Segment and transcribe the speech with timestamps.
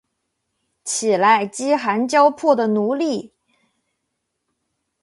[0.83, 3.33] 起来，饥寒交迫的奴隶！